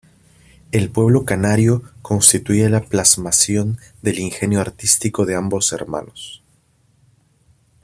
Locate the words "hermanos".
5.73-6.41